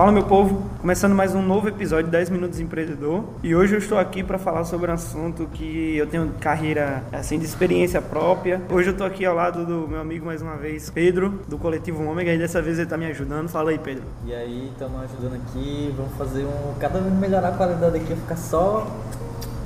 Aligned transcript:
Fala 0.00 0.12
meu 0.12 0.24
povo, 0.24 0.62
começando 0.80 1.14
mais 1.14 1.34
um 1.34 1.42
novo 1.42 1.68
episódio 1.68 2.06
de 2.06 2.12
10 2.12 2.30
Minutos 2.30 2.58
Empreendedor. 2.58 3.22
E 3.42 3.54
hoje 3.54 3.74
eu 3.74 3.78
estou 3.78 3.98
aqui 3.98 4.22
para 4.22 4.38
falar 4.38 4.64
sobre 4.64 4.90
um 4.90 4.94
assunto 4.94 5.46
que 5.52 5.94
eu 5.94 6.06
tenho 6.06 6.32
carreira 6.40 7.04
assim 7.12 7.38
de 7.38 7.44
experiência 7.44 8.00
própria. 8.00 8.62
Hoje 8.70 8.88
eu 8.88 8.92
estou 8.92 9.06
aqui 9.06 9.26
ao 9.26 9.34
lado 9.34 9.66
do 9.66 9.86
meu 9.86 10.00
amigo 10.00 10.24
mais 10.24 10.40
uma 10.40 10.56
vez, 10.56 10.88
Pedro, 10.88 11.42
do 11.46 11.58
Coletivo 11.58 12.02
Ômega, 12.02 12.32
e 12.32 12.38
dessa 12.38 12.62
vez 12.62 12.78
ele 12.78 12.86
está 12.86 12.96
me 12.96 13.04
ajudando. 13.04 13.50
Fala 13.50 13.72
aí, 13.72 13.78
Pedro. 13.78 14.04
E 14.24 14.32
aí, 14.32 14.70
estamos 14.72 15.02
ajudando 15.02 15.34
aqui, 15.34 15.94
vamos 15.94 16.14
fazer 16.16 16.46
um. 16.46 16.74
Cada 16.80 16.98
vez 16.98 17.14
melhorar 17.16 17.48
a 17.48 17.52
qualidade 17.52 17.98
aqui, 17.98 18.16
ficar 18.16 18.38
só 18.38 18.86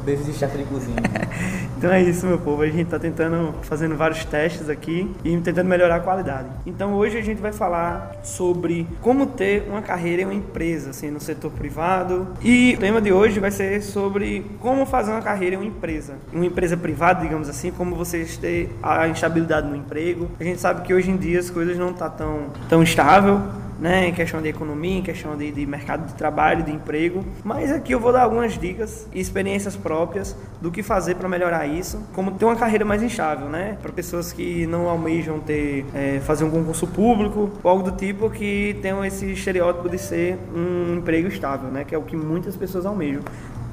Beijo 0.04 0.22
de 0.24 0.34
chefe 0.34 0.58
de 0.58 0.64
cozinha. 0.64 0.96
então 1.84 1.92
é 1.92 2.00
isso, 2.00 2.26
meu 2.26 2.38
povo. 2.38 2.62
A 2.62 2.66
gente 2.66 2.84
está 2.84 2.98
tentando, 2.98 3.56
fazendo 3.60 3.94
vários 3.94 4.24
testes 4.24 4.70
aqui 4.70 5.14
e 5.22 5.36
tentando 5.36 5.68
melhorar 5.68 5.96
a 5.96 6.00
qualidade. 6.00 6.48
Então 6.64 6.94
hoje 6.94 7.18
a 7.18 7.20
gente 7.20 7.42
vai 7.42 7.52
falar 7.52 8.20
sobre 8.22 8.86
como 9.02 9.26
ter 9.26 9.68
uma 9.68 9.82
carreira 9.82 10.22
em 10.22 10.24
uma 10.24 10.32
empresa, 10.32 10.88
assim, 10.88 11.10
no 11.10 11.20
setor 11.20 11.50
privado. 11.50 12.26
E 12.42 12.72
o 12.74 12.80
tema 12.80 13.02
de 13.02 13.12
hoje 13.12 13.38
vai 13.38 13.50
ser 13.50 13.82
sobre 13.82 14.46
como 14.60 14.86
fazer 14.86 15.10
uma 15.10 15.20
carreira 15.20 15.56
em 15.56 15.58
uma 15.58 15.66
empresa. 15.66 16.14
Em 16.32 16.36
uma 16.36 16.46
empresa 16.46 16.74
privada, 16.74 17.20
digamos 17.20 17.50
assim, 17.50 17.70
como 17.70 17.94
vocês 17.94 18.38
ter 18.38 18.74
a 18.82 19.06
instabilidade 19.06 19.68
no 19.68 19.76
emprego. 19.76 20.30
A 20.40 20.44
gente 20.44 20.62
sabe 20.62 20.80
que 20.86 20.94
hoje 20.94 21.10
em 21.10 21.18
dia 21.18 21.38
as 21.38 21.50
coisas 21.50 21.76
não 21.76 21.90
estão 21.90 22.08
tá 22.08 22.16
tão, 22.16 22.46
tão 22.66 22.82
estável 22.82 23.42
né, 23.78 24.08
em 24.08 24.12
questão 24.12 24.40
de 24.40 24.48
economia, 24.48 24.98
em 24.98 25.02
questão 25.02 25.36
de, 25.36 25.50
de, 25.50 25.66
mercado 25.66 26.06
de 26.06 26.14
trabalho, 26.14 26.62
de 26.62 26.72
emprego. 26.72 27.24
Mas 27.42 27.72
aqui 27.72 27.92
eu 27.92 28.00
vou 28.00 28.12
dar 28.12 28.22
algumas 28.22 28.58
dicas 28.58 29.08
e 29.12 29.20
experiências 29.20 29.76
próprias 29.76 30.36
do 30.60 30.70
que 30.70 30.82
fazer 30.82 31.16
para 31.16 31.28
melhorar 31.28 31.66
isso, 31.66 32.02
como 32.12 32.32
ter 32.32 32.44
uma 32.44 32.56
carreira 32.56 32.84
mais 32.84 33.02
instável, 33.02 33.48
né, 33.48 33.76
para 33.82 33.92
pessoas 33.92 34.32
que 34.32 34.66
não 34.66 34.88
almejam 34.88 35.40
ter 35.40 35.84
é, 35.94 36.20
fazer 36.20 36.44
um 36.44 36.50
concurso 36.50 36.86
público 36.86 37.50
ou 37.62 37.70
algo 37.70 37.82
do 37.82 37.96
tipo 37.96 38.30
que 38.30 38.76
tenham 38.80 39.04
esse 39.04 39.32
estereótipo 39.32 39.88
de 39.88 39.98
ser 39.98 40.38
um 40.54 40.96
emprego 40.98 41.28
estável, 41.28 41.70
né, 41.70 41.84
que 41.84 41.94
é 41.94 41.98
o 41.98 42.02
que 42.02 42.16
muitas 42.16 42.56
pessoas 42.56 42.86
almejam. 42.86 43.22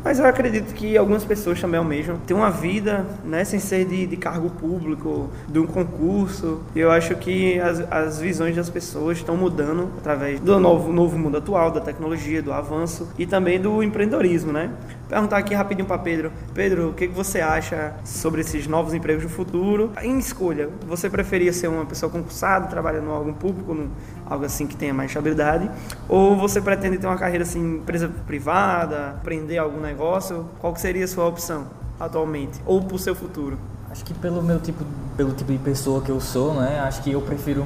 Mas 0.03 0.19
eu 0.19 0.25
acredito 0.25 0.73
que 0.73 0.97
algumas 0.97 1.23
pessoas 1.23 1.61
também 1.61 1.77
almejam 1.77 2.17
ter 2.25 2.33
uma 2.33 2.49
vida, 2.49 3.05
né, 3.23 3.43
sem 3.43 3.59
ser 3.59 3.85
de, 3.85 4.07
de 4.07 4.17
cargo 4.17 4.49
público, 4.49 5.29
de 5.47 5.59
um 5.59 5.67
concurso. 5.67 6.61
Eu 6.75 6.89
acho 6.91 7.15
que 7.15 7.59
as, 7.59 7.79
as 7.91 8.19
visões 8.19 8.55
das 8.55 8.69
pessoas 8.69 9.17
estão 9.17 9.37
mudando 9.37 9.89
através 9.99 10.39
do 10.39 10.59
novo, 10.59 10.91
novo 10.91 11.17
mundo 11.17 11.37
atual, 11.37 11.71
da 11.71 11.79
tecnologia, 11.81 12.41
do 12.41 12.51
avanço 12.51 13.09
e 13.17 13.25
também 13.25 13.59
do 13.59 13.83
empreendedorismo, 13.83 14.51
né? 14.51 14.71
Perguntar 15.11 15.39
aqui 15.39 15.53
rapidinho 15.53 15.85
para 15.85 15.97
Pedro. 15.97 16.31
Pedro, 16.53 16.91
o 16.91 16.93
que, 16.93 17.05
que 17.05 17.13
você 17.13 17.41
acha 17.41 17.93
sobre 18.05 18.39
esses 18.39 18.65
novos 18.65 18.93
empregos 18.93 19.23
do 19.23 19.29
futuro? 19.29 19.91
Em 20.01 20.17
escolha, 20.17 20.69
você 20.87 21.09
preferia 21.09 21.51
ser 21.51 21.67
uma 21.67 21.85
pessoa 21.85 22.09
concursada, 22.09 22.67
trabalhando 22.67 23.07
em 23.07 23.09
órgão 23.09 23.33
público, 23.33 23.73
num, 23.73 23.89
algo 24.25 24.45
assim 24.45 24.65
que 24.65 24.73
tenha 24.73 24.93
mais 24.93 25.09
estabilidade? 25.11 25.69
Ou 26.07 26.37
você 26.37 26.61
pretende 26.61 26.97
ter 26.97 27.07
uma 27.07 27.17
carreira 27.17 27.43
assim, 27.43 27.59
empresa 27.79 28.09
privada, 28.25 29.09
aprender 29.09 29.57
algum 29.57 29.81
negócio? 29.81 30.45
Qual 30.59 30.73
seria 30.77 31.03
a 31.03 31.07
sua 31.09 31.27
opção 31.27 31.67
atualmente? 31.99 32.61
Ou 32.65 32.81
para 32.81 32.95
o 32.95 32.99
seu 32.99 33.13
futuro? 33.13 33.57
Acho 33.89 34.05
que 34.05 34.13
pelo 34.13 34.41
meu 34.41 34.61
tipo, 34.61 34.85
pelo 35.17 35.33
tipo 35.33 35.51
de 35.51 35.57
pessoa 35.57 36.01
que 36.01 36.09
eu 36.09 36.21
sou, 36.21 36.53
né? 36.53 36.79
Acho 36.79 37.03
que 37.03 37.11
eu 37.11 37.21
prefiro 37.21 37.65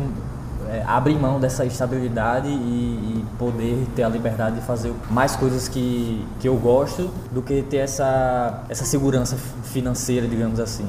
é, 0.70 1.20
mão 1.20 1.40
dessa 1.40 1.66
estabilidade 1.66 2.48
e, 2.48 2.52
e, 2.52 3.26
poder 3.38 3.86
ter 3.96 4.04
a 4.04 4.10
liberdade 4.10 4.56
de 4.56 4.62
fazer 4.62 4.94
mais 5.10 5.36
coisas 5.36 5.68
que, 5.68 6.26
que 6.40 6.48
eu 6.48 6.56
gosto 6.56 7.10
do 7.32 7.42
que 7.42 7.62
ter 7.64 7.78
essa, 7.78 8.64
essa 8.70 8.86
segurança 8.86 9.38
financeira, 9.64 10.28
digamos 10.28 10.60
assim. 10.60 10.88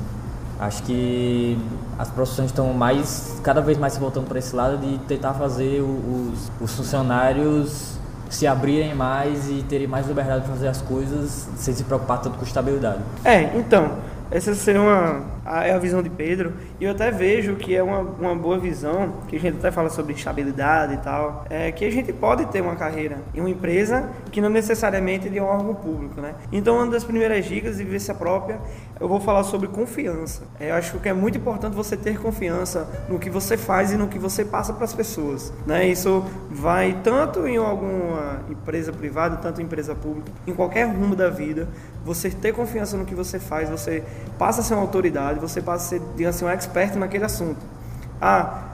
Acho 0.58 0.82
que 0.84 1.58
as 1.98 2.08
profissões 2.08 2.50
estão 2.50 2.72
mais 2.72 3.38
cada 3.42 3.60
vez 3.60 3.76
mais 3.76 3.92
se 3.92 4.00
voltando 4.00 4.26
para 4.26 4.38
esse 4.38 4.56
lado 4.56 4.78
de 4.78 4.98
tentar 5.00 5.34
fazer 5.34 5.82
os, 5.82 6.50
os 6.60 6.74
funcionários 6.74 7.96
se 8.28 8.46
abrirem 8.46 8.94
mais 8.94 9.48
e 9.48 9.62
terem 9.62 9.86
mais 9.86 10.06
liberdade 10.06 10.44
para 10.44 10.54
fazer 10.54 10.68
as 10.68 10.82
coisas 10.82 11.48
sem 11.56 11.74
se 11.74 11.84
preocupar 11.84 12.20
tanto 12.20 12.38
com 12.38 12.44
estabilidade. 12.44 13.00
É, 13.24 13.56
então, 13.56 13.92
essa 14.30 14.54
seria 14.54 14.80
uma, 14.80 15.24
a, 15.44 15.66
é 15.66 15.72
a 15.72 15.78
visão 15.78 16.02
de 16.02 16.10
Pedro. 16.10 16.54
E 16.80 16.84
eu 16.84 16.90
até 16.90 17.10
vejo 17.10 17.56
que 17.56 17.74
é 17.74 17.82
uma, 17.82 18.00
uma 18.00 18.34
boa 18.34 18.58
visão, 18.58 19.14
que 19.28 19.36
a 19.36 19.40
gente 19.40 19.58
até 19.58 19.70
fala 19.70 19.88
sobre 19.88 20.12
estabilidade 20.14 20.94
e 20.94 20.98
tal, 20.98 21.44
é 21.48 21.70
que 21.70 21.84
a 21.84 21.90
gente 21.90 22.12
pode 22.12 22.46
ter 22.46 22.60
uma 22.60 22.74
carreira 22.74 23.18
em 23.34 23.40
uma 23.40 23.50
empresa 23.50 24.10
que 24.30 24.40
não 24.40 24.48
necessariamente 24.48 25.28
de 25.28 25.40
um 25.40 25.44
órgão 25.44 25.74
público, 25.74 26.20
né? 26.20 26.34
Então, 26.50 26.76
uma 26.76 26.86
das 26.86 27.04
primeiras 27.04 27.44
dicas 27.44 27.76
de 27.76 27.84
vivência 27.84 28.14
própria, 28.14 28.58
eu 28.98 29.08
vou 29.08 29.20
falar 29.20 29.44
sobre 29.44 29.68
confiança. 29.68 30.42
É, 30.58 30.70
eu 30.70 30.74
acho 30.74 30.98
que 30.98 31.08
é 31.08 31.12
muito 31.12 31.38
importante 31.38 31.74
você 31.74 31.96
ter 31.96 32.18
confiança 32.18 32.88
no 33.08 33.18
que 33.18 33.30
você 33.30 33.56
faz 33.56 33.92
e 33.92 33.96
no 33.96 34.08
que 34.08 34.18
você 34.18 34.44
passa 34.44 34.72
para 34.72 34.84
as 34.84 34.92
pessoas, 34.92 35.52
né? 35.66 35.86
Isso 35.86 36.24
vai 36.50 36.98
tanto 37.04 37.46
em 37.46 37.56
alguma 37.56 38.40
empresa 38.50 38.92
privada, 38.92 39.36
tanto 39.36 39.60
em 39.60 39.64
empresa 39.64 39.94
pública, 39.94 40.32
em 40.46 40.54
qualquer 40.54 40.84
rumo 40.84 41.14
da 41.14 41.28
vida, 41.28 41.68
você 42.04 42.30
ter 42.30 42.52
confiança 42.52 42.96
no 42.96 43.04
que 43.04 43.14
você 43.14 43.38
faz, 43.38 43.68
você 43.68 44.02
passa 44.38 44.60
a 44.60 44.64
ser 44.64 44.74
uma 44.74 44.82
autoridade, 44.82 45.40
você 45.40 45.60
passa 45.60 45.84
a 45.84 45.88
ser, 45.98 46.02
digamos 46.16 46.36
assim, 46.36 46.44
um 46.44 46.48
expert 46.48 46.96
naquele 46.96 47.24
assunto. 47.24 47.60
Ah, 48.20 48.66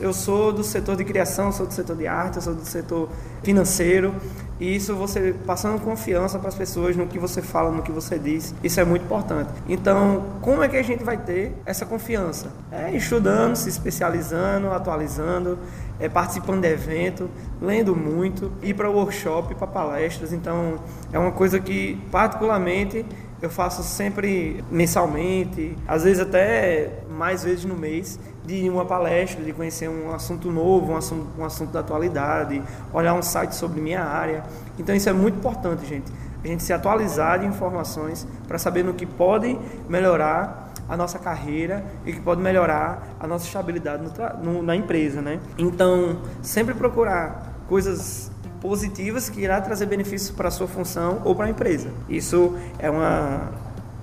eu 0.00 0.12
sou 0.12 0.52
do 0.52 0.64
setor 0.64 0.96
de 0.96 1.04
criação, 1.04 1.52
sou 1.52 1.64
do 1.66 1.72
setor 1.72 1.96
de 1.96 2.06
arte, 2.06 2.42
sou 2.42 2.54
do 2.54 2.64
setor 2.64 3.08
financeiro. 3.42 4.14
E 4.58 4.76
isso 4.76 4.94
você 4.94 5.34
passando 5.46 5.80
confiança 5.80 6.38
para 6.38 6.48
as 6.48 6.54
pessoas 6.54 6.96
no 6.96 7.06
que 7.06 7.18
você 7.18 7.40
fala, 7.40 7.70
no 7.70 7.80
que 7.80 7.92
você 7.92 8.18
diz, 8.18 8.54
isso 8.62 8.78
é 8.78 8.84
muito 8.84 9.04
importante. 9.04 9.48
Então, 9.68 10.24
como 10.42 10.62
é 10.62 10.68
que 10.68 10.76
a 10.76 10.82
gente 10.82 11.02
vai 11.02 11.16
ter 11.16 11.54
essa 11.64 11.86
confiança? 11.86 12.48
É 12.70 12.94
estudando, 12.94 13.56
se 13.56 13.68
especializando, 13.68 14.70
atualizando, 14.70 15.58
é 15.98 16.08
participando 16.08 16.60
de 16.60 16.68
evento, 16.68 17.30
lendo 17.62 17.96
muito, 17.96 18.52
ir 18.62 18.74
para 18.74 18.90
workshop, 18.90 19.54
para 19.54 19.66
palestras. 19.66 20.32
Então, 20.32 20.74
é 21.12 21.18
uma 21.18 21.32
coisa 21.32 21.58
que 21.58 21.98
particularmente 22.10 23.06
eu 23.42 23.48
faço 23.48 23.82
sempre 23.82 24.62
mensalmente, 24.70 25.76
às 25.88 26.04
vezes 26.04 26.20
até 26.20 27.00
mais 27.08 27.42
vezes 27.42 27.64
no 27.64 27.74
mês, 27.74 28.18
de 28.44 28.68
uma 28.68 28.84
palestra, 28.84 29.42
de 29.42 29.52
conhecer 29.52 29.88
um 29.88 30.12
assunto 30.12 30.50
novo, 30.50 30.92
um 30.92 30.96
assunto, 30.96 31.26
um 31.38 31.44
assunto 31.44 31.70
da 31.70 31.80
atualidade, 31.80 32.62
olhar 32.92 33.14
um 33.14 33.22
site 33.22 33.54
sobre 33.54 33.80
minha 33.80 34.02
área. 34.02 34.42
Então 34.78 34.94
isso 34.94 35.08
é 35.08 35.12
muito 35.12 35.38
importante, 35.38 35.86
gente. 35.86 36.12
A 36.42 36.46
gente 36.46 36.62
se 36.62 36.72
atualizar 36.72 37.38
de 37.38 37.46
informações 37.46 38.26
para 38.48 38.58
saber 38.58 38.82
no 38.82 38.94
que 38.94 39.06
pode 39.06 39.58
melhorar 39.88 40.72
a 40.88 40.96
nossa 40.96 41.18
carreira 41.18 41.84
e 42.04 42.12
que 42.12 42.20
pode 42.20 42.40
melhorar 42.40 43.14
a 43.20 43.26
nossa 43.26 43.46
estabilidade 43.46 44.02
no, 44.02 44.52
no, 44.52 44.62
na 44.62 44.74
empresa, 44.74 45.22
né? 45.22 45.38
Então, 45.56 46.18
sempre 46.42 46.74
procurar 46.74 47.62
coisas 47.68 48.29
positivas 48.60 49.28
que 49.28 49.40
irá 49.40 49.60
trazer 49.60 49.86
benefícios 49.86 50.30
para 50.30 50.48
a 50.48 50.50
sua 50.50 50.68
função 50.68 51.22
ou 51.24 51.34
para 51.34 51.46
a 51.46 51.50
empresa. 51.50 51.90
Isso 52.08 52.56
é 52.78 52.90
uma 52.90 53.48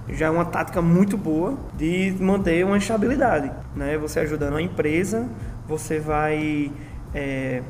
já 0.10 0.28
é 0.28 0.30
uma 0.30 0.46
tática 0.46 0.82
muito 0.82 1.18
boa 1.18 1.58
de 1.74 2.16
manter 2.20 2.66
uma 2.66 2.78
estabilidade, 2.78 3.52
né? 3.76 3.98
Você 3.98 4.22
ajudando 4.22 4.56
a 4.56 4.62
empresa, 4.62 5.28
você 5.68 6.00
vai 6.00 6.72
é, 7.14 7.62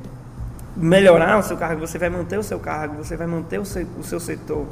melhorar 0.76 1.40
o 1.40 1.44
seu 1.44 1.58
cargo, 1.58 1.82
você 1.82 1.98
vai 1.98 2.10
manter 2.10 2.38
o 2.38 2.44
seu 2.44 2.60
cargo, 2.60 3.04
você 3.04 3.18
vai 3.18 3.26
manter 3.26 3.60
o 3.60 3.66
seu, 3.66 3.88
o 4.00 4.04
seu 4.04 4.20
setor. 4.20 4.68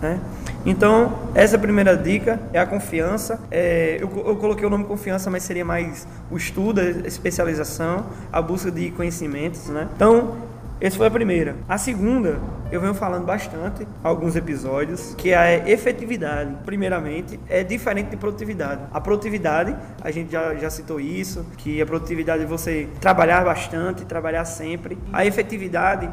Né? 0.00 0.20
Então, 0.64 1.18
essa 1.34 1.58
primeira 1.58 1.96
dica 1.96 2.40
é 2.52 2.58
a 2.58 2.66
confiança. 2.66 3.40
É, 3.50 3.98
eu, 4.00 4.10
eu, 4.26 4.36
coloquei 4.36 4.66
o 4.66 4.70
nome 4.70 4.84
confiança, 4.84 5.30
mas 5.30 5.42
seria 5.42 5.64
mais 5.64 6.06
o 6.30 6.36
estudo, 6.36 6.80
a 6.80 6.84
especialização, 7.06 8.06
a 8.32 8.40
busca 8.40 8.70
de 8.70 8.90
conhecimentos. 8.90 9.66
Né? 9.68 9.88
Então, 9.94 10.36
essa 10.80 10.96
foi 10.96 11.06
a 11.08 11.10
primeira. 11.10 11.56
A 11.68 11.76
segunda, 11.76 12.38
eu 12.70 12.80
venho 12.80 12.94
falando 12.94 13.24
bastante, 13.24 13.86
alguns 14.02 14.36
episódios, 14.36 15.14
que 15.16 15.30
é 15.30 15.36
a 15.36 15.68
efetividade. 15.68 16.54
Primeiramente, 16.64 17.38
é 17.48 17.64
diferente 17.64 18.10
de 18.10 18.16
produtividade. 18.16 18.82
A 18.92 19.00
produtividade, 19.00 19.76
a 20.00 20.10
gente 20.10 20.30
já, 20.30 20.54
já 20.54 20.70
citou 20.70 21.00
isso, 21.00 21.44
que 21.56 21.82
a 21.82 21.86
produtividade 21.86 22.44
é 22.44 22.46
você 22.46 22.88
trabalhar 23.00 23.44
bastante, 23.44 24.04
trabalhar 24.04 24.44
sempre. 24.44 24.96
A 25.12 25.26
efetividade 25.26 26.08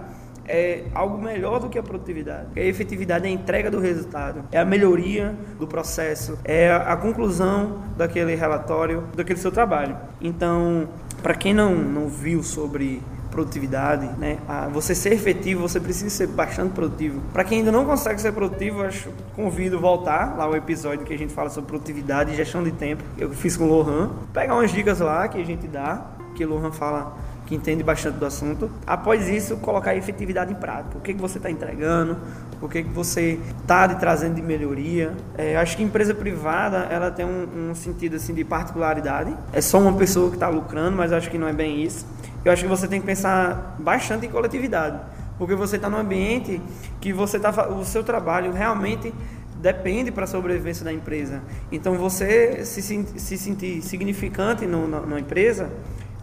é 0.47 0.85
algo 0.93 1.21
melhor 1.21 1.59
do 1.59 1.69
que 1.69 1.77
a 1.77 1.83
produtividade. 1.83 2.47
A 2.55 2.59
efetividade 2.59 3.25
é 3.25 3.29
a 3.29 3.31
entrega 3.31 3.69
do 3.69 3.79
resultado, 3.79 4.43
é 4.51 4.59
a 4.59 4.65
melhoria 4.65 5.35
do 5.59 5.67
processo, 5.67 6.39
é 6.43 6.71
a 6.71 6.95
conclusão 6.95 7.83
daquele 7.97 8.35
relatório, 8.35 9.03
daquele 9.15 9.39
seu 9.39 9.51
trabalho. 9.51 9.97
Então, 10.21 10.87
para 11.21 11.33
quem 11.33 11.53
não, 11.53 11.75
não 11.75 12.07
viu 12.07 12.43
sobre 12.43 13.01
produtividade, 13.35 14.09
né? 14.17 14.37
A 14.47 14.69
você 14.69 14.95
ser 14.95 15.11
efetivo, 15.11 15.61
você 15.61 15.77
precisa 15.77 16.09
ser 16.09 16.27
bastante 16.27 16.71
produtivo. 16.71 17.19
Para 17.33 17.43
quem 17.43 17.59
ainda 17.59 17.71
não 17.71 17.85
consegue 17.85 18.21
ser 18.21 18.31
produtivo, 18.31 18.81
acho, 18.81 19.09
convido 19.35 19.77
voltar 19.77 20.37
lá 20.37 20.49
o 20.49 20.55
episódio 20.55 21.05
que 21.05 21.13
a 21.13 21.17
gente 21.17 21.33
fala 21.33 21.49
sobre 21.49 21.67
produtividade 21.67 22.31
e 22.31 22.35
gestão 22.35 22.63
de 22.63 22.71
tempo. 22.71 23.03
Eu 23.17 23.29
fiz 23.31 23.57
com 23.57 23.65
o 23.65 23.67
Lohan. 23.67 24.11
Pegar 24.33 24.55
umas 24.55 24.71
dicas 24.71 25.01
lá 25.01 25.27
que 25.27 25.39
a 25.39 25.43
gente 25.43 25.67
dá, 25.67 26.05
que 26.33 26.45
o 26.45 26.49
Lohan 26.49 26.71
fala 26.71 27.17
que 27.45 27.53
entende 27.53 27.83
bastante 27.83 28.17
do 28.17 28.25
assunto. 28.25 28.71
Após 28.87 29.27
isso, 29.27 29.57
colocar 29.57 29.91
a 29.91 29.95
efetividade 29.95 30.51
em 30.51 30.55
prática. 30.55 30.97
O 30.97 31.01
que, 31.01 31.13
que 31.13 31.21
você 31.21 31.37
está 31.37 31.51
entregando, 31.51 32.17
o 32.61 32.69
que, 32.69 32.83
que 32.83 32.89
você 32.89 33.39
está 33.61 33.87
trazendo 33.89 34.35
de 34.35 34.41
melhoria. 34.41 35.13
É, 35.37 35.57
acho 35.57 35.75
que 35.75 35.83
empresa 35.83 36.15
privada 36.15 36.87
ela 36.89 37.11
tem 37.11 37.25
um, 37.25 37.69
um, 37.69 37.75
sentido 37.75 38.15
assim 38.15 38.33
de 38.33 38.45
particularidade. 38.45 39.35
É 39.51 39.59
só 39.59 39.77
uma 39.77 39.93
pessoa 39.93 40.29
que 40.29 40.37
está 40.37 40.47
lucrando, 40.47 40.95
mas 40.95 41.11
acho 41.11 41.29
que 41.29 41.37
não 41.37 41.47
é 41.47 41.53
bem 41.53 41.83
isso 41.83 42.05
eu 42.45 42.51
acho 42.51 42.63
que 42.63 42.69
você 42.69 42.87
tem 42.87 43.01
que 43.01 43.05
pensar 43.07 43.75
bastante 43.79 44.25
em 44.25 44.29
coletividade. 44.29 44.99
Porque 45.37 45.55
você 45.55 45.75
está 45.75 45.89
num 45.89 45.97
ambiente 45.97 46.61
que 47.01 47.11
você 47.11 47.39
tá, 47.39 47.69
o 47.69 47.83
seu 47.83 48.03
trabalho 48.03 48.53
realmente 48.53 49.13
depende 49.59 50.11
para 50.11 50.25
a 50.25 50.27
sobrevivência 50.27 50.85
da 50.85 50.93
empresa. 50.93 51.41
Então, 51.71 51.95
você 51.95 52.63
se, 52.63 52.81
se 52.81 53.37
sentir 53.37 53.81
significante 53.81 54.65
no, 54.65 54.87
na, 54.87 55.01
na 55.01 55.19
empresa 55.19 55.69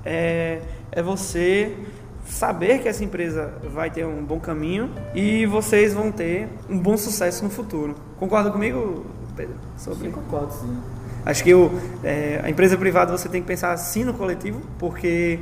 é, 0.05 0.61
é 0.91 1.03
você 1.03 1.77
saber 2.25 2.81
que 2.81 2.89
essa 2.89 3.05
empresa 3.05 3.53
vai 3.73 3.91
ter 3.91 4.07
um 4.07 4.25
bom 4.25 4.39
caminho 4.39 4.91
e 5.15 5.45
vocês 5.47 5.93
vão 5.93 6.11
ter 6.11 6.49
um 6.71 6.79
bom 6.79 6.97
sucesso 6.97 7.43
no 7.45 7.51
futuro. 7.51 7.95
Concorda 8.17 8.51
comigo, 8.51 9.05
Pedro? 9.37 9.57
Sobre... 9.77 10.07
Sim, 10.07 10.13
concordo, 10.13 10.53
sim. 10.53 10.79
Acho 11.25 11.45
que 11.45 11.55
o, 11.55 11.71
é, 12.03 12.41
a 12.43 12.51
empresa 12.51 12.77
privada 12.77 13.17
você 13.17 13.29
tem 13.29 13.41
que 13.41 13.47
pensar 13.47 13.73
assim 13.73 14.03
no 14.03 14.15
coletivo, 14.15 14.61
porque 14.79 15.39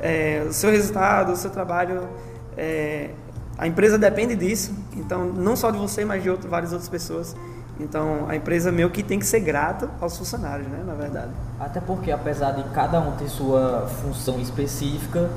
é, 0.00 0.44
o 0.48 0.52
seu 0.52 0.70
resultado, 0.70 1.32
o 1.32 1.36
seu 1.36 1.50
trabalho, 1.50 2.08
é, 2.56 3.10
a 3.56 3.66
empresa 3.66 3.98
depende 3.98 4.36
disso. 4.36 4.72
Então, 4.96 5.26
não 5.26 5.56
só 5.56 5.70
de 5.70 5.78
você, 5.78 6.04
mas 6.04 6.22
de 6.22 6.30
outro, 6.30 6.48
várias 6.48 6.72
outras 6.72 6.88
pessoas. 6.88 7.34
Então, 7.80 8.26
a 8.28 8.34
empresa 8.34 8.72
meio 8.72 8.90
que 8.90 9.02
tem 9.02 9.18
que 9.18 9.26
ser 9.26 9.40
grata 9.40 9.88
aos 10.00 10.16
funcionários, 10.16 10.66
né, 10.68 10.82
na 10.84 10.94
verdade. 10.94 11.30
Até 11.60 11.80
porque, 11.80 12.10
apesar 12.10 12.52
de 12.52 12.64
cada 12.70 13.00
um 13.00 13.12
ter 13.12 13.28
sua 13.28 13.86
função 14.02 14.40
específica, 14.40 15.30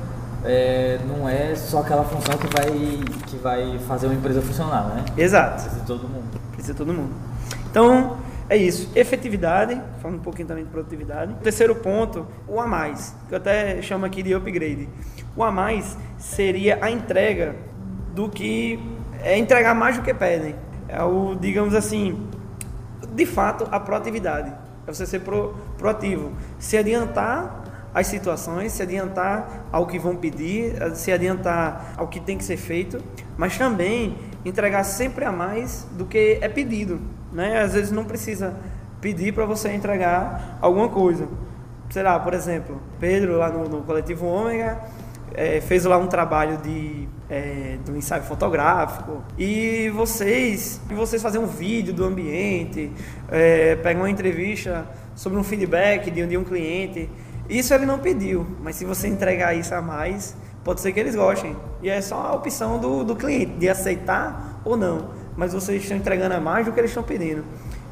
é, 0.44 0.98
não 1.06 1.28
é 1.28 1.54
só 1.54 1.80
aquela 1.80 2.04
função 2.04 2.36
que 2.36 2.48
vai, 2.48 2.70
que 3.26 3.36
vai 3.36 3.78
fazer 3.86 4.06
uma 4.06 4.14
empresa 4.16 4.42
funcionar, 4.42 4.86
né? 4.86 5.04
Exato. 5.16 5.62
Precisa 5.62 5.80
de 5.80 5.86
todo 5.86 6.08
mundo. 6.08 6.40
Precisa 6.52 6.72
de 6.72 6.78
todo 6.78 6.92
mundo. 6.92 7.12
Então, 7.70 8.16
é 8.52 8.56
isso. 8.56 8.90
Efetividade, 8.94 9.80
falando 10.02 10.18
um 10.18 10.22
pouquinho 10.22 10.46
também 10.46 10.64
de 10.64 10.70
produtividade. 10.70 11.34
terceiro 11.42 11.74
ponto, 11.74 12.26
o 12.46 12.60
a 12.60 12.66
mais, 12.66 13.16
que 13.26 13.32
eu 13.32 13.38
até 13.38 13.80
chamo 13.80 14.04
aqui 14.04 14.22
de 14.22 14.34
upgrade. 14.34 14.90
O 15.34 15.42
a 15.42 15.50
mais 15.50 15.96
seria 16.18 16.78
a 16.82 16.90
entrega 16.90 17.56
do 18.14 18.28
que 18.28 18.78
é 19.22 19.38
entregar 19.38 19.74
mais 19.74 19.96
do 19.96 20.02
que 20.02 20.12
pedem. 20.12 20.54
É 20.86 21.02
o, 21.02 21.34
digamos 21.34 21.74
assim, 21.74 22.28
de 23.14 23.24
fato, 23.24 23.66
a 23.70 23.80
proatividade. 23.80 24.52
É 24.86 24.92
você 24.92 25.06
ser 25.06 25.20
pro, 25.20 25.56
proativo. 25.78 26.32
Se 26.58 26.76
adiantar 26.76 27.88
as 27.94 28.06
situações, 28.06 28.72
se 28.72 28.82
adiantar 28.82 29.66
ao 29.72 29.86
que 29.86 29.98
vão 29.98 30.14
pedir, 30.14 30.74
se 30.94 31.10
adiantar 31.10 31.94
ao 31.96 32.06
que 32.06 32.20
tem 32.20 32.36
que 32.36 32.44
ser 32.44 32.58
feito, 32.58 33.02
mas 33.34 33.56
também 33.56 34.18
entregar 34.44 34.84
sempre 34.84 35.24
a 35.24 35.32
mais 35.32 35.86
do 35.92 36.04
que 36.04 36.38
é 36.42 36.48
pedido. 36.48 37.00
Né? 37.32 37.60
Às 37.60 37.74
vezes 37.74 37.90
não 37.90 38.04
precisa 38.04 38.54
pedir 39.00 39.32
para 39.32 39.44
você 39.44 39.72
entregar 39.72 40.58
alguma 40.60 40.88
coisa. 40.88 41.28
Sei 41.90 42.02
lá, 42.02 42.18
por 42.18 42.34
exemplo, 42.34 42.80
Pedro 42.98 43.36
lá 43.36 43.48
no, 43.50 43.68
no 43.68 43.82
Coletivo 43.82 44.26
Ômega 44.26 44.80
é, 45.34 45.60
fez 45.60 45.84
lá 45.84 45.96
um 45.96 46.06
trabalho 46.06 46.58
de, 46.58 47.08
é, 47.28 47.78
um 47.88 47.96
ensaio 47.96 48.22
fotográfico 48.22 49.22
e 49.38 49.90
vocês 49.90 50.80
e 50.90 50.94
vocês 50.94 51.22
fazem 51.22 51.40
um 51.40 51.46
vídeo 51.46 51.92
do 51.92 52.04
ambiente, 52.04 52.92
é, 53.30 53.76
pegam 53.76 54.02
uma 54.02 54.10
entrevista 54.10 54.86
sobre 55.14 55.38
um 55.38 55.44
feedback 55.44 56.10
de, 56.10 56.26
de 56.26 56.36
um 56.36 56.44
cliente 56.44 57.10
isso 57.48 57.74
ele 57.74 57.84
não 57.84 57.98
pediu, 57.98 58.46
mas 58.62 58.76
se 58.76 58.84
você 58.86 59.08
entregar 59.08 59.54
isso 59.54 59.74
a 59.74 59.82
mais, 59.82 60.34
pode 60.64 60.80
ser 60.80 60.92
que 60.92 61.00
eles 61.00 61.14
gostem. 61.14 61.56
E 61.82 61.90
é 61.90 62.00
só 62.00 62.16
a 62.16 62.34
opção 62.34 62.78
do, 62.78 63.04
do 63.04 63.16
cliente, 63.16 63.52
de 63.58 63.68
aceitar 63.68 64.60
ou 64.64 64.76
não. 64.76 65.10
Mas 65.36 65.52
vocês 65.52 65.82
estão 65.82 65.96
entregando 65.96 66.34
a 66.34 66.40
mais 66.40 66.66
do 66.66 66.72
que 66.72 66.80
eles 66.80 66.90
estão 66.90 67.02
pedindo. 67.02 67.44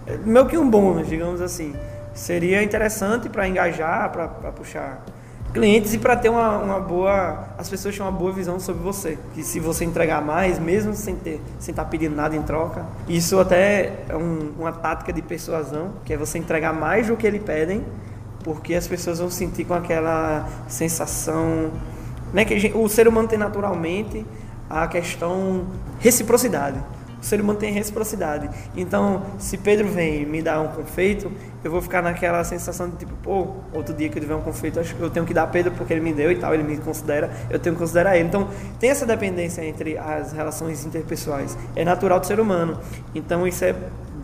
É 0.06 0.16
meio 0.16 0.46
que 0.46 0.58
um 0.58 0.69
bônus, 0.69 1.08
digamos 1.08 1.40
assim. 1.40 1.75
Seria 2.14 2.62
interessante 2.62 3.28
para 3.28 3.48
engajar, 3.48 4.10
para 4.10 4.28
puxar 4.52 5.04
clientes 5.52 5.94
e 5.94 5.98
para 5.98 6.16
ter 6.16 6.28
uma, 6.28 6.58
uma 6.58 6.81
boa. 6.81 7.48
As 7.56 7.69
pessoas 7.69 7.96
têm 7.96 8.04
uma 8.04 8.12
boa 8.12 8.32
visão 8.32 8.60
sobre 8.60 8.82
você. 8.82 9.19
Que 9.34 9.42
se 9.42 9.58
você 9.60 9.84
entregar 9.84 10.20
mais, 10.20 10.58
mesmo 10.58 10.94
sem 10.94 11.16
ter, 11.16 11.40
sem 11.58 11.72
estar 11.72 11.84
tá 11.84 11.90
pedindo 11.90 12.14
nada 12.14 12.37
em 12.37 12.42
troca, 12.42 12.84
isso 13.08 13.38
até 13.38 14.04
é 14.08 14.16
um, 14.16 14.52
uma 14.58 14.72
tática 14.72 15.12
de 15.12 15.22
persuasão, 15.22 15.93
que 16.04 16.12
é 16.12 16.16
você 16.16 16.38
entregar 16.38 16.72
mais 16.72 17.06
do 17.06 17.16
que 17.16 17.26
eles 17.26 17.43
pedem 17.43 17.84
porque 18.43 18.75
as 18.75 18.86
pessoas 18.86 19.19
vão 19.19 19.31
sentir 19.31 19.64
com 19.64 19.75
aquela 19.75 20.48
sensação, 20.69 21.70
né, 22.32 22.44
que 22.44 22.58
gente, 22.58 22.76
o 22.76 22.88
ser 22.88 23.06
humano 23.06 23.28
tem 23.28 23.38
naturalmente 23.38 24.25
a 24.69 24.86
questão 24.86 25.66
reciprocidade. 25.98 26.78
O 27.20 27.25
ser 27.25 27.40
humano 27.40 27.58
tem 27.58 27.72
reciprocidade. 27.72 28.49
Então, 28.76 29.22
se 29.38 29.58
Pedro 29.58 29.88
vem 29.88 30.25
me 30.25 30.40
dar 30.40 30.61
um 30.61 30.69
confeito, 30.69 31.31
eu 31.62 31.70
vou 31.70 31.82
ficar 31.82 32.02
naquela 32.02 32.43
sensação 32.44 32.88
de 32.88 32.96
tipo, 32.96 33.12
pô, 33.22 33.49
outro 33.72 33.94
dia 33.94 34.08
que 34.08 34.17
eu 34.17 34.22
tiver 34.22 34.34
um 34.34 34.40
confeito, 34.40 34.81
eu 34.99 35.11
tenho 35.11 35.26
que 35.26 35.34
dar 35.34 35.43
a 35.43 35.46
Pedro 35.46 35.72
porque 35.72 35.93
ele 35.93 36.00
me 36.00 36.12
deu 36.12 36.32
e 36.32 36.37
tal, 36.37 36.55
ele 36.55 36.62
me 36.62 36.76
considera, 36.78 37.31
eu 37.50 37.58
tenho 37.58 37.75
que 37.75 37.81
considerar 37.81 38.17
ele. 38.17 38.28
Então, 38.28 38.49
tem 38.78 38.90
essa 38.90 39.05
dependência 39.05 39.64
entre 39.64 39.99
as 39.99 40.32
relações 40.32 40.84
interpessoais. 40.84 41.56
É 41.76 41.84
natural 41.84 42.20
do 42.20 42.26
ser 42.26 42.40
humano. 42.40 42.78
Então, 43.14 43.46
isso 43.46 43.64
é 43.64 43.75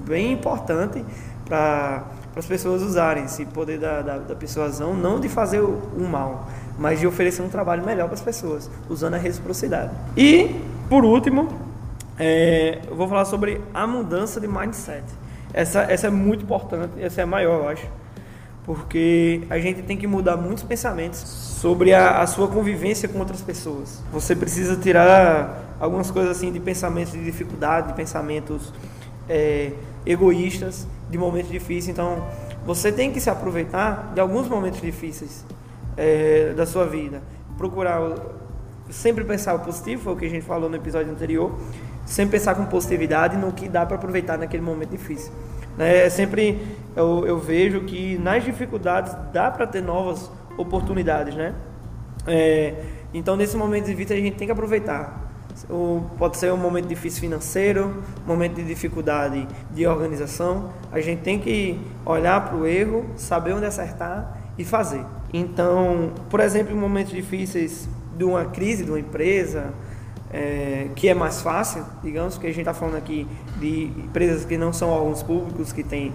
bem 0.07 0.33
importante 0.33 1.05
para 1.45 2.05
as 2.35 2.47
pessoas 2.47 2.83
usarem 2.83 3.25
esse 3.25 3.45
poder 3.47 3.79
da, 3.79 4.03
da, 4.03 4.19
da, 4.19 4.35
persuasão, 4.35 4.95
não 4.95 5.21
de 5.21 5.29
fazer 5.29 5.61
o, 5.61 5.81
o 5.97 6.07
mal, 6.09 6.49
mas 6.79 7.01
de 7.01 7.07
oferecer 7.07 7.43
um 7.43 7.49
trabalho 7.49 7.85
melhor 7.85 8.07
para 8.07 8.15
as 8.15 8.21
pessoas, 8.21 8.71
usando 8.89 9.15
a 9.15 9.19
reciprocidade. 9.19 9.91
E, 10.17 10.61
por 10.89 11.05
último, 11.05 11.66
é, 12.19 12.81
eu 12.89 12.97
vou 12.97 13.09
falar 13.09 13.25
sobre 13.25 13.61
a 13.73 13.87
mudança 13.87 14.41
de 14.41 14.49
mindset. 14.49 15.05
Essa, 15.53 15.83
essa 15.83 16.09
é 16.09 16.11
muito 16.11 16.45
importante, 16.45 16.93
essa 17.01 17.23
é 17.23 17.25
maior, 17.25 17.63
eu 17.63 17.69
acho, 17.69 17.87
porque 18.65 19.43
a 19.49 19.59
gente 19.59 19.83
tem 19.83 19.97
que 19.97 20.07
mudar 20.07 20.37
muitos 20.37 20.63
pensamentos 20.63 21.19
sobre 21.19 21.95
a, 21.95 22.21
a 22.21 22.27
sua 22.27 22.49
convivência 22.49 23.09
com 23.09 23.19
outras 23.19 23.41
pessoas. 23.41 24.03
Você 24.13 24.35
precisa 24.35 24.77
tirar 24.77 25.77
algumas 25.81 26.11
coisas 26.11 26.37
assim 26.37 26.53
de 26.53 26.61
pensamentos 26.61 27.13
de 27.13 27.25
dificuldade, 27.25 27.89
de 27.89 27.95
pensamentos 27.95 28.73
é, 29.29 29.73
egoístas 30.05 30.87
de 31.11 31.17
momentos 31.17 31.51
difíceis. 31.51 31.89
Então, 31.89 32.27
você 32.65 32.91
tem 32.91 33.13
que 33.13 33.21
se 33.21 33.31
aproveitar 33.31 34.13
de 34.15 34.21
alguns 34.21 34.49
momentos 34.49 34.81
difíceis 34.81 35.45
é, 35.97 36.53
da 36.55 36.67
sua 36.67 36.87
vida. 36.87 37.23
Procurar 37.57 38.01
sempre 38.91 39.25
pensar 39.25 39.55
o 39.55 39.61
positivo, 39.61 40.03
foi 40.03 40.13
o 40.13 40.17
que 40.17 40.27
a 40.27 40.31
gente 40.31 40.45
falou 40.45 40.69
no 40.69 40.77
episódio 40.77 41.11
anterior. 41.13 41.53
Sempre 42.07 42.39
pensar 42.39 42.55
com 42.55 42.65
positividade 42.65 43.37
no 43.37 43.53
que 43.53 43.69
dá 43.69 43.85
para 43.85 43.97
aproveitar 43.97 44.39
naquele 44.39 44.63
momento 44.63 44.91
difícil. 44.91 45.31
Né? 45.77 46.07
É 46.07 46.09
sempre 46.09 46.59
eu, 46.97 47.27
eu 47.27 47.39
vejo 47.39 47.83
que 47.83 48.17
nas 48.17 48.43
dificuldades 48.43 49.15
dá 49.33 49.51
para 49.51 49.67
ter 49.67 49.83
novas 49.83 50.31
oportunidades, 50.57 51.35
né? 51.35 51.55
É, 52.27 52.75
então, 53.13 53.37
nesse 53.37 53.57
momento 53.57 53.87
de 53.87 53.95
vida, 53.95 54.15
a 54.15 54.17
gente 54.17 54.37
tem 54.37 54.47
que 54.47 54.53
aproveitar 54.53 55.27
pode 56.19 56.37
ser 56.37 56.53
um 56.53 56.57
momento 56.57 56.87
difícil 56.87 57.21
financeiro, 57.21 58.03
momento 58.27 58.57
de 58.57 58.65
dificuldade 58.65 59.47
de 59.71 59.87
organização. 59.87 60.71
A 60.93 61.01
gente 61.01 61.23
tem 61.23 61.39
que 61.39 61.81
olhar 62.05 62.47
para 62.47 62.57
o 62.57 62.67
erro, 62.67 63.07
saber 63.17 63.55
onde 63.55 63.65
acertar 63.65 64.37
e 64.59 64.65
fazer. 64.65 65.05
Então, 65.33 66.13
por 66.29 66.41
exemplo, 66.41 66.75
em 66.75 66.79
momentos 66.79 67.13
difíceis 67.13 67.89
de 68.17 68.25
uma 68.25 68.47
crise 68.47 68.85
de 68.85 68.91
uma 68.91 69.01
empresa, 69.01 69.73
é, 70.33 70.89
que 70.95 71.09
é 71.09 71.15
mais 71.15 71.41
fácil, 71.41 71.85
digamos, 72.03 72.37
que 72.39 72.47
a 72.47 72.51
gente 72.51 72.61
está 72.61 72.75
falando 72.75 72.97
aqui 72.97 73.27
de 73.59 73.85
empresas 73.85 74.45
que 74.45 74.57
não 74.59 74.73
são 74.73 74.89
órgãos 74.91 75.23
públicos, 75.23 75.73
que 75.73 75.83
têm 75.83 76.13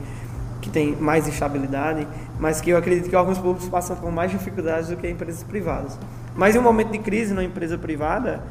que 0.61 0.69
tem 0.69 0.95
mais 0.95 1.27
instabilidade, 1.27 2.07
mas 2.39 2.61
que 2.61 2.69
eu 2.69 2.77
acredito 2.77 3.09
que 3.09 3.15
órgãos 3.15 3.39
públicos 3.39 3.67
passam 3.67 3.95
por 3.95 4.11
mais 4.11 4.29
dificuldades 4.29 4.89
do 4.89 4.95
que 4.95 5.09
empresas 5.09 5.41
privadas. 5.41 5.97
Mas 6.35 6.55
em 6.55 6.59
um 6.59 6.61
momento 6.61 6.91
de 6.91 6.99
crise 6.99 7.33
numa 7.33 7.43
empresa 7.43 7.79
privada, 7.79 8.43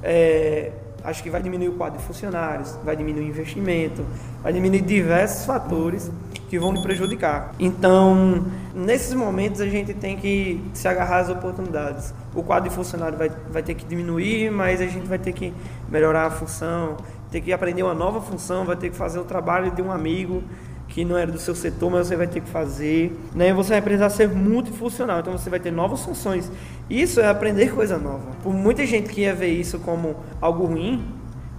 é, 0.00 0.70
acho 1.02 1.22
que 1.22 1.28
vai 1.28 1.42
diminuir 1.42 1.68
o 1.68 1.72
quadro 1.72 1.98
de 1.98 2.04
funcionários, 2.04 2.78
vai 2.84 2.96
diminuir 2.96 3.24
o 3.24 3.28
investimento, 3.28 4.04
vai 4.42 4.52
diminuir 4.52 4.82
diversos 4.82 5.44
fatores 5.44 6.10
que 6.48 6.58
vão 6.58 6.72
lhe 6.72 6.82
prejudicar. 6.82 7.52
Então, 7.58 8.44
nesses 8.74 9.12
momentos 9.14 9.60
a 9.60 9.66
gente 9.66 9.92
tem 9.94 10.16
que 10.16 10.60
se 10.72 10.88
agarrar 10.88 11.18
às 11.18 11.28
oportunidades. 11.28 12.14
O 12.34 12.42
quadro 12.42 12.68
de 12.68 12.74
funcionário 12.74 13.18
vai, 13.18 13.30
vai 13.50 13.62
ter 13.62 13.74
que 13.74 13.84
diminuir, 13.84 14.50
mas 14.50 14.80
a 14.80 14.86
gente 14.86 15.06
vai 15.06 15.18
ter 15.18 15.32
que 15.32 15.52
melhorar 15.88 16.26
a 16.26 16.30
função, 16.30 16.96
ter 17.30 17.40
que 17.40 17.52
aprender 17.52 17.82
uma 17.82 17.94
nova 17.94 18.20
função, 18.20 18.64
vai 18.64 18.76
ter 18.76 18.90
que 18.90 18.96
fazer 18.96 19.18
o 19.18 19.24
trabalho 19.24 19.70
de 19.70 19.82
um 19.82 19.92
amigo 19.92 20.42
que 20.88 21.04
não 21.04 21.18
era 21.18 21.30
do 21.30 21.38
seu 21.38 21.54
setor, 21.54 21.90
mas 21.90 22.06
você 22.06 22.16
vai 22.16 22.26
ter 22.26 22.40
que 22.40 22.48
fazer. 22.48 23.14
Né? 23.34 23.52
Você 23.52 23.70
vai 23.70 23.82
precisar 23.82 24.08
ser 24.08 24.28
multifuncional, 24.28 25.20
então 25.20 25.32
você 25.32 25.50
vai 25.50 25.60
ter 25.60 25.70
novas 25.70 26.02
funções. 26.02 26.50
Isso 26.88 27.20
é 27.20 27.28
aprender 27.28 27.74
coisa 27.74 27.98
nova. 27.98 28.30
Por 28.42 28.54
muita 28.54 28.86
gente 28.86 29.10
que 29.10 29.20
ia 29.20 29.34
ver 29.34 29.48
isso 29.48 29.78
como 29.80 30.16
algo 30.40 30.64
ruim, 30.64 31.04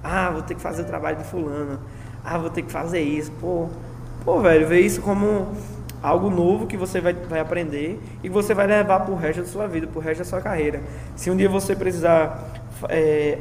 ah, 0.03 0.31
vou 0.31 0.41
ter 0.41 0.55
que 0.55 0.61
fazer 0.61 0.81
o 0.81 0.85
trabalho 0.85 1.17
de 1.17 1.25
fulano, 1.25 1.79
ah, 2.23 2.37
vou 2.37 2.49
ter 2.49 2.63
que 2.63 2.71
fazer 2.71 3.01
isso, 3.01 3.31
pô, 3.39 3.69
pô, 4.29 4.41
velho, 4.41 4.67
ver 4.67 4.81
isso 4.81 5.01
como 5.01 5.47
algo 6.03 6.29
novo 6.29 6.67
que 6.67 6.77
você 6.77 7.01
vai, 7.01 7.13
vai 7.13 7.39
aprender 7.39 7.99
e 8.23 8.29
você 8.29 8.53
vai 8.53 8.67
levar 8.67 8.99
para 8.99 9.11
o 9.11 9.15
resto 9.15 9.41
da 9.41 9.47
sua 9.47 9.65
vida, 9.65 9.87
para 9.87 9.97
o 9.97 10.01
resto 10.03 10.19
da 10.19 10.25
sua 10.25 10.39
carreira. 10.39 10.83
Se 11.15 11.31
um 11.31 11.35
dia 11.35 11.49
você 11.49 11.75
precisar 11.75 12.47
é, 12.89 13.39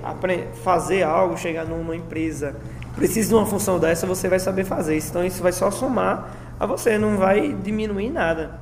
fazer 0.65 1.03
algo, 1.03 1.37
chegar 1.37 1.67
numa 1.67 1.95
empresa 1.95 2.57
precisa 2.97 3.29
de 3.29 3.35
uma 3.35 3.45
função 3.45 3.79
dessa, 3.79 4.07
você 4.07 4.31
vai 4.31 4.39
saber 4.39 4.65
fazer 4.65 4.97
isso. 4.97 5.11
Então 5.11 5.23
isso 5.23 5.43
vai 5.43 5.53
só 5.53 5.71
somar 5.71 6.31
a 6.59 6.65
você, 6.65 6.97
não 6.97 7.19
vai 7.19 7.53
diminuir 7.53 8.09
nada. 8.09 8.59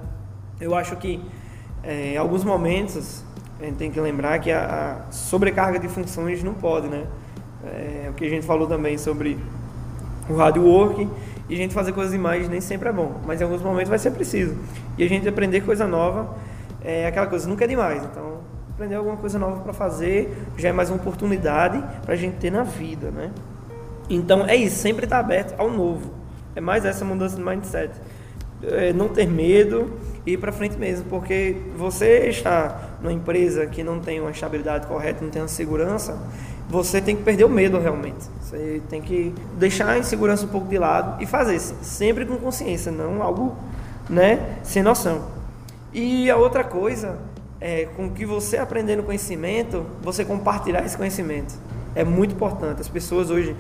Eu 0.61 0.75
acho 0.75 0.97
que 0.97 1.23
é, 1.85 2.14
em 2.14 2.16
alguns 2.16 2.42
momentos 2.42 3.23
A 3.61 3.66
gente 3.66 3.76
tem 3.76 3.90
que 3.90 4.00
lembrar 4.00 4.40
que 4.40 4.50
a, 4.50 4.99
a 5.09 5.12
sobrecarga 5.12 5.78
de 5.78 5.88
funções 5.88 6.42
não 6.42 6.54
pode, 6.54 6.88
né? 6.88 7.06
É, 7.64 8.09
o 8.11 8.14
que 8.14 8.25
a 8.25 8.28
gente 8.28 8.45
falou 8.45 8.66
também 8.66 8.99
sobre 8.99 9.38
o 10.28 10.35
hard 10.35 10.56
work 10.59 11.09
e 11.48 11.54
a 11.54 11.56
gente 11.56 11.72
fazer 11.72 11.92
coisas 11.92 12.12
demais 12.12 12.48
nem 12.48 12.60
sempre 12.60 12.88
é 12.88 12.92
bom, 12.92 13.20
mas 13.26 13.40
em 13.40 13.44
alguns 13.44 13.62
momentos 13.62 13.88
vai 13.88 13.98
ser 13.98 14.10
preciso. 14.10 14.56
E 14.98 15.04
a 15.04 15.08
gente 15.08 15.28
aprender 15.28 15.60
coisa 15.60 15.86
nova 15.86 16.36
é 16.82 17.06
aquela 17.06 17.26
coisa, 17.26 17.48
nunca 17.48 17.64
é 17.64 17.68
demais. 17.68 18.02
Então, 18.04 18.40
aprender 18.70 18.94
alguma 18.96 19.16
coisa 19.16 19.38
nova 19.38 19.62
para 19.62 19.72
fazer 19.72 20.36
já 20.56 20.68
é 20.68 20.72
mais 20.72 20.90
uma 20.90 20.96
oportunidade 20.96 21.82
para 22.04 22.14
a 22.14 22.16
gente 22.16 22.36
ter 22.36 22.50
na 22.50 22.62
vida, 22.62 23.10
né? 23.10 23.30
Então 24.08 24.46
é 24.46 24.54
isso, 24.54 24.76
sempre 24.76 25.04
estar 25.04 25.16
tá 25.16 25.20
aberto 25.20 25.54
ao 25.58 25.70
novo. 25.70 26.12
É 26.54 26.60
mais 26.60 26.84
essa 26.84 27.04
mudança 27.04 27.36
de 27.36 27.42
mindset. 27.42 27.92
É 28.62 28.92
não 28.92 29.08
ter 29.08 29.26
medo 29.26 29.92
e 30.24 30.32
ir 30.32 30.36
para 30.38 30.52
frente 30.52 30.76
mesmo, 30.76 31.04
porque 31.08 31.56
você 31.76 32.28
está 32.28 32.96
numa 33.00 33.12
empresa 33.12 33.66
que 33.66 33.82
não 33.82 34.00
tem 34.00 34.20
uma 34.20 34.30
estabilidade 34.30 34.86
correta, 34.86 35.22
não 35.22 35.30
tem 35.30 35.42
uma 35.42 35.48
segurança, 35.48 36.18
você 36.68 37.00
tem 37.00 37.16
que 37.16 37.23
perder 37.23 37.44
o 37.44 37.49
medo 37.49 37.78
realmente. 37.78 38.28
Você 38.40 38.82
tem 38.88 39.00
que 39.00 39.35
deixar 39.58 39.88
a 39.90 39.99
insegurança 39.99 40.44
um 40.44 40.49
pouco 40.49 40.68
de 40.68 40.78
lado 40.78 41.23
e 41.23 41.26
fazer 41.26 41.58
sempre 41.58 42.25
com 42.25 42.37
consciência, 42.37 42.90
não 42.90 43.23
algo, 43.23 43.56
né, 44.08 44.58
sem 44.62 44.82
noção. 44.82 45.23
E 45.92 46.30
a 46.30 46.37
outra 46.37 46.64
coisa 46.64 47.18
é 47.61 47.87
com 47.96 48.11
que 48.11 48.26
você 48.26 48.58
aprendendo 48.58 49.02
conhecimento, 49.02 49.87
você 50.02 50.25
compartilhar 50.25 50.85
esse 50.85 50.96
conhecimento. 50.96 51.54
É 51.94 52.04
muito 52.04 52.35
importante. 52.35 52.80
As 52.80 52.88
pessoas 52.88 53.30
hoje 53.30 53.56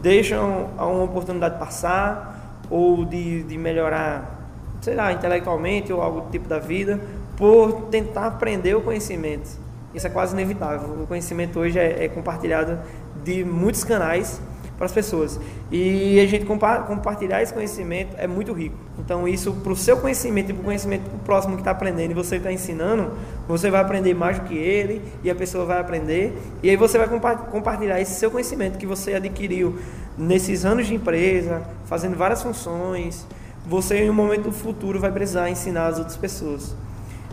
deixam 0.00 0.70
uma 0.78 1.04
oportunidade 1.04 1.58
passar 1.58 2.60
ou 2.70 3.04
de, 3.04 3.42
de 3.42 3.58
melhorar, 3.58 4.48
sei 4.80 4.94
lá, 4.94 5.12
intelectualmente 5.12 5.92
ou 5.92 6.00
algo 6.00 6.20
do 6.22 6.30
tipo 6.30 6.48
da 6.48 6.58
vida, 6.58 7.00
por 7.36 7.88
tentar 7.90 8.26
aprender 8.26 8.76
o 8.76 8.82
conhecimento. 8.82 9.50
Isso 9.94 10.06
é 10.06 10.10
quase 10.10 10.32
inevitável. 10.32 11.02
O 11.02 11.06
conhecimento 11.06 11.58
hoje 11.58 11.78
é, 11.78 12.04
é 12.04 12.08
compartilhado 12.08 12.78
de 13.24 13.44
muitos 13.44 13.84
canais 13.84 14.40
para 14.80 14.86
as 14.86 14.92
pessoas. 14.92 15.38
E 15.70 16.18
a 16.18 16.26
gente 16.26 16.46
compa 16.46 16.78
compartilhar 16.78 17.42
esse 17.42 17.52
conhecimento 17.52 18.16
é 18.16 18.26
muito 18.26 18.50
rico. 18.54 18.76
Então, 18.98 19.28
isso 19.28 19.52
para 19.52 19.72
o 19.72 19.76
seu 19.76 19.98
conhecimento 19.98 20.50
e 20.50 20.54
para 20.54 20.62
o 20.62 20.64
conhecimento 20.64 21.02
do 21.02 21.18
próximo 21.22 21.54
que 21.54 21.60
está 21.60 21.72
aprendendo 21.72 22.12
e 22.12 22.14
você 22.14 22.36
está 22.36 22.50
ensinando, 22.50 23.12
você 23.46 23.70
vai 23.70 23.82
aprender 23.82 24.14
mais 24.14 24.38
do 24.38 24.46
que 24.46 24.56
ele 24.56 25.02
e 25.22 25.30
a 25.30 25.34
pessoa 25.34 25.66
vai 25.66 25.78
aprender. 25.78 26.34
E 26.62 26.70
aí 26.70 26.76
você 26.76 26.96
vai 26.96 27.08
compa 27.08 27.36
compartilhar 27.36 28.00
esse 28.00 28.18
seu 28.18 28.30
conhecimento 28.30 28.78
que 28.78 28.86
você 28.86 29.12
adquiriu 29.12 29.78
nesses 30.16 30.64
anos 30.64 30.86
de 30.86 30.94
empresa, 30.94 31.62
fazendo 31.84 32.16
várias 32.16 32.42
funções. 32.42 33.26
Você, 33.66 34.04
em 34.04 34.08
um 34.08 34.14
momento 34.14 34.50
futuro, 34.50 34.98
vai 34.98 35.12
precisar 35.12 35.50
ensinar 35.50 35.88
as 35.88 35.98
outras 35.98 36.16
pessoas. 36.16 36.74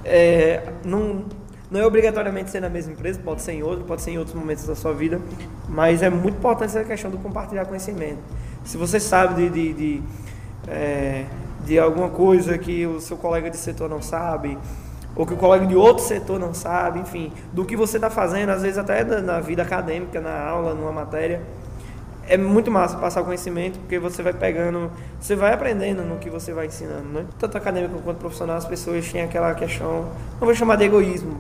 É, 0.03 0.63
não 0.83 1.23
não 1.69 1.79
é 1.79 1.85
obrigatoriamente 1.85 2.49
ser 2.49 2.61
na 2.61 2.69
mesma 2.69 2.93
empresa, 2.93 3.19
pode 3.23 3.41
ser 3.41 3.53
em 3.53 3.63
outro, 3.63 3.83
pode 3.85 4.01
ser 4.01 4.11
em 4.11 4.17
outros 4.17 4.35
momentos 4.35 4.65
da 4.65 4.75
sua 4.75 4.93
vida, 4.93 5.19
mas 5.67 6.01
é 6.01 6.09
muito 6.09 6.37
importante 6.37 6.69
essa 6.69 6.83
questão 6.83 7.11
do 7.11 7.17
compartilhar 7.17 7.65
conhecimento. 7.65 8.19
Se 8.63 8.77
você 8.77 8.99
sabe 8.99 9.49
de, 9.49 9.49
de, 9.49 9.73
de, 9.73 10.03
é, 10.67 11.25
de 11.65 11.77
alguma 11.77 12.09
coisa 12.09 12.57
que 12.57 12.85
o 12.85 13.01
seu 13.01 13.17
colega 13.17 13.49
de 13.49 13.57
setor 13.57 13.89
não 13.89 14.01
sabe, 14.01 14.57
ou 15.15 15.25
que 15.25 15.33
o 15.33 15.37
colega 15.37 15.65
de 15.65 15.75
outro 15.75 16.03
setor 16.03 16.39
não 16.39 16.53
sabe, 16.53 16.99
enfim, 16.99 17.33
do 17.51 17.65
que 17.65 17.75
você 17.75 17.97
está 17.97 18.09
fazendo, 18.09 18.49
às 18.49 18.61
vezes 18.61 18.77
até 18.77 19.03
na 19.03 19.39
vida 19.39 19.63
acadêmica, 19.63 20.21
na 20.21 20.39
aula, 20.39 20.73
numa 20.73 20.91
matéria, 20.91 21.41
é 22.29 22.37
muito 22.37 22.69
massa 22.69 22.97
passar 22.97 23.21
o 23.21 23.25
conhecimento, 23.25 23.79
porque 23.79 23.97
você 23.97 24.21
vai 24.21 24.33
pegando, 24.33 24.91
você 25.19 25.35
vai 25.35 25.53
aprendendo 25.53 26.03
no 26.03 26.17
que 26.17 26.29
você 26.29 26.53
vai 26.53 26.67
ensinando, 26.67 27.07
né? 27.07 27.25
Tanto 27.39 27.57
acadêmico 27.57 27.99
quanto 28.03 28.17
profissional, 28.17 28.57
as 28.57 28.65
pessoas 28.65 29.09
têm 29.11 29.21
aquela 29.21 29.53
questão, 29.55 30.09
não 30.39 30.45
vou 30.45 30.53
chamar 30.53 30.75
de 30.75 30.83
egoísmo, 30.83 31.37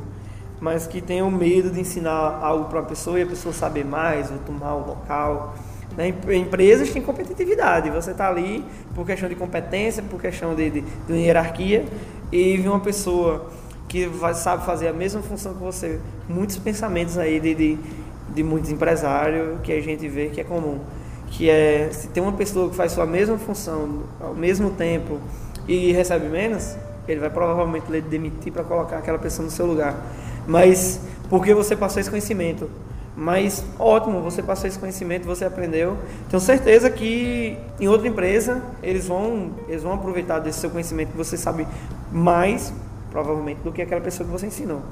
mas 0.59 0.87
que 0.87 1.01
tenham 1.01 1.29
medo 1.29 1.69
de 1.69 1.79
ensinar 1.79 2.39
algo 2.41 2.65
para 2.65 2.79
uma 2.79 2.85
pessoa 2.85 3.19
e 3.19 3.23
a 3.23 3.27
pessoa 3.27 3.53
saber 3.53 3.85
mais, 3.85 4.31
ou 4.31 4.37
tomar 4.39 4.75
o 4.75 4.87
local. 4.87 5.55
Né? 5.95 6.13
Empresas 6.35 6.89
têm 6.89 7.01
competitividade, 7.01 7.89
você 7.89 8.11
está 8.11 8.29
ali 8.29 8.63
por 8.93 9.05
questão 9.05 9.29
de 9.29 9.35
competência, 9.35 10.03
por 10.03 10.19
questão 10.19 10.55
de, 10.55 10.69
de, 10.69 10.81
de 10.81 11.13
hierarquia, 11.13 11.85
e 12.31 12.57
vir 12.57 12.69
uma 12.69 12.79
pessoa 12.79 13.47
que 13.87 14.05
vai, 14.05 14.33
sabe 14.33 14.65
fazer 14.65 14.89
a 14.89 14.93
mesma 14.93 15.21
função 15.21 15.53
que 15.53 15.63
você, 15.63 15.99
muitos 16.27 16.57
pensamentos 16.57 17.17
aí 17.17 17.39
de, 17.39 17.55
de, 17.55 17.77
de 18.33 18.43
muitos 18.43 18.69
empresários 18.69 19.59
que 19.63 19.71
a 19.71 19.81
gente 19.81 20.07
vê 20.07 20.27
que 20.27 20.41
é 20.41 20.43
comum, 20.43 20.79
que 21.29 21.49
é 21.49 21.89
se 21.91 22.07
tem 22.09 22.21
uma 22.21 22.33
pessoa 22.33 22.69
que 22.69 22.75
faz 22.75 22.91
sua 22.91 23.05
mesma 23.05 23.37
função 23.37 24.03
ao 24.19 24.33
mesmo 24.33 24.71
tempo 24.71 25.19
e 25.67 25.91
recebe 25.93 26.27
menos, 26.27 26.75
ele 27.07 27.19
vai 27.19 27.29
provavelmente 27.29 27.89
lhe 27.89 28.01
demitir 28.01 28.51
para 28.51 28.63
colocar 28.63 28.97
aquela 28.97 29.17
pessoa 29.17 29.45
no 29.45 29.51
seu 29.51 29.65
lugar. 29.65 29.95
Mas 30.47 31.01
porque 31.29 31.53
você 31.53 31.75
passou 31.75 31.99
esse 31.99 32.09
conhecimento. 32.09 32.69
Mas 33.15 33.65
ótimo, 33.79 34.21
você 34.21 34.43
passou 34.43 34.67
esse 34.67 34.77
conhecimento, 34.77 35.25
você 35.25 35.43
aprendeu. 35.43 35.97
Tenho 36.29 36.39
certeza 36.39 36.87
que 36.89 37.57
em 37.79 37.87
outra 37.87 38.07
empresa 38.07 38.61
eles 38.81 39.07
vão, 39.07 39.51
eles 39.67 39.81
vão 39.81 39.93
aproveitar 39.93 40.37
desse 40.39 40.59
seu 40.59 40.69
conhecimento 40.69 41.11
que 41.11 41.17
você 41.17 41.35
sabe 41.35 41.67
mais, 42.11 42.71
provavelmente, 43.11 43.59
do 43.63 43.71
que 43.71 43.81
aquela 43.81 44.01
pessoa 44.01 44.25
que 44.25 44.31
você 44.31 44.45
ensinou. 44.45 44.83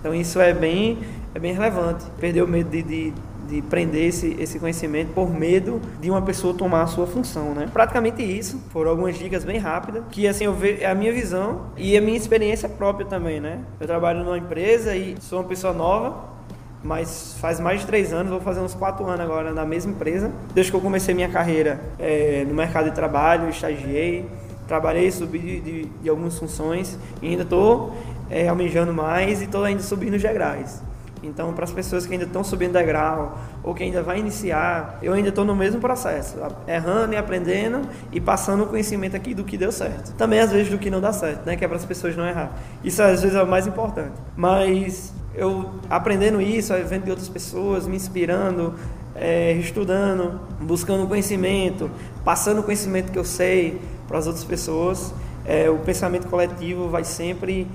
Então 0.00 0.14
isso 0.14 0.40
é 0.40 0.54
bem, 0.54 0.98
é 1.34 1.38
bem 1.38 1.52
relevante. 1.52 2.06
Perder 2.18 2.42
o 2.42 2.48
medo 2.48 2.70
de, 2.70 2.82
de 2.82 3.12
de 3.48 3.62
prender 3.62 4.08
esse, 4.08 4.36
esse 4.38 4.58
conhecimento 4.58 5.12
por 5.12 5.30
medo 5.30 5.80
de 6.00 6.10
uma 6.10 6.22
pessoa 6.22 6.54
tomar 6.54 6.82
a 6.82 6.86
sua 6.86 7.06
função, 7.06 7.54
né? 7.54 7.68
Praticamente 7.72 8.22
isso. 8.22 8.60
Foram 8.70 8.90
algumas 8.90 9.16
dicas 9.16 9.44
bem 9.44 9.58
rápidas, 9.58 10.02
que 10.10 10.26
assim, 10.26 10.44
eu 10.44 10.54
vejo, 10.54 10.82
é 10.82 10.86
a 10.86 10.94
minha 10.94 11.12
visão 11.12 11.66
e 11.76 11.96
a 11.96 12.00
minha 12.00 12.16
experiência 12.16 12.68
própria 12.68 13.06
também, 13.06 13.40
né? 13.40 13.60
Eu 13.80 13.86
trabalho 13.86 14.24
numa 14.24 14.38
empresa 14.38 14.94
e 14.94 15.16
sou 15.20 15.40
uma 15.40 15.48
pessoa 15.48 15.72
nova, 15.72 16.36
mas 16.82 17.36
faz 17.40 17.58
mais 17.58 17.80
de 17.80 17.86
três 17.86 18.12
anos, 18.12 18.30
vou 18.30 18.40
fazer 18.40 18.60
uns 18.60 18.74
quatro 18.74 19.04
anos 19.06 19.20
agora 19.20 19.52
na 19.52 19.64
mesma 19.64 19.92
empresa. 19.92 20.30
Desde 20.54 20.70
que 20.70 20.76
eu 20.76 20.80
comecei 20.80 21.14
minha 21.14 21.28
carreira 21.28 21.80
é, 21.98 22.44
no 22.46 22.54
mercado 22.54 22.86
de 22.86 22.94
trabalho, 22.94 23.48
estagiei, 23.48 24.28
trabalhei, 24.66 25.10
subi 25.10 25.38
de, 25.38 25.60
de, 25.60 25.84
de 25.84 26.08
algumas 26.08 26.38
funções 26.38 26.98
e 27.22 27.28
ainda 27.28 27.42
estou 27.42 27.92
é, 28.30 28.48
almejando 28.48 28.92
mais 28.92 29.40
e 29.40 29.44
estou 29.44 29.64
ainda 29.64 29.82
subindo 29.82 30.14
os 30.14 30.22
degraus. 30.22 30.80
Então, 31.22 31.52
para 31.52 31.64
as 31.64 31.72
pessoas 31.72 32.06
que 32.06 32.12
ainda 32.12 32.24
estão 32.24 32.44
subindo 32.44 32.72
degrau 32.72 33.38
ou 33.62 33.74
que 33.74 33.82
ainda 33.82 34.02
vai 34.02 34.18
iniciar, 34.18 34.98
eu 35.02 35.12
ainda 35.12 35.30
estou 35.30 35.44
no 35.44 35.56
mesmo 35.56 35.80
processo, 35.80 36.36
errando 36.66 37.14
e 37.14 37.16
aprendendo 37.16 37.80
e 38.12 38.20
passando 38.20 38.64
o 38.64 38.66
conhecimento 38.66 39.16
aqui 39.16 39.34
do 39.34 39.44
que 39.44 39.56
deu 39.56 39.72
certo. 39.72 40.12
Também 40.14 40.40
às 40.40 40.52
vezes 40.52 40.70
do 40.70 40.78
que 40.78 40.90
não 40.90 41.00
dá 41.00 41.12
certo, 41.12 41.46
né? 41.46 41.56
Que 41.56 41.64
é 41.64 41.68
para 41.68 41.76
as 41.76 41.84
pessoas 41.84 42.16
não 42.16 42.26
errar. 42.26 42.52
Isso 42.84 43.02
às 43.02 43.22
vezes 43.22 43.36
é 43.36 43.42
o 43.42 43.46
mais 43.46 43.66
importante. 43.66 44.12
Mas 44.36 45.12
eu 45.34 45.70
aprendendo 45.88 46.40
isso, 46.40 46.72
vendo 46.86 47.04
de 47.04 47.10
outras 47.10 47.28
pessoas, 47.28 47.86
me 47.86 47.96
inspirando, 47.96 48.74
é, 49.14 49.52
estudando, 49.52 50.40
buscando 50.60 51.06
conhecimento, 51.06 51.90
passando 52.24 52.60
o 52.60 52.62
conhecimento 52.62 53.10
que 53.10 53.18
eu 53.18 53.24
sei 53.24 53.80
para 54.06 54.18
as 54.18 54.26
outras 54.26 54.44
pessoas, 54.44 55.12
é, 55.44 55.70
o 55.70 55.78
pensamento 55.78 56.28
coletivo 56.28 56.88
vai 56.88 57.04
sempre 57.04 57.66